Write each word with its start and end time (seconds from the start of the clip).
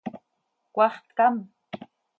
¿Cmaax 0.73 0.95
tcam? 1.07 1.35